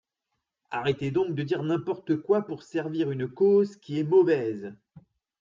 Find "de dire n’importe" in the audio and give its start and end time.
1.35-2.15